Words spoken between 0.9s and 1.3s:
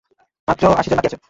বাকী আছে।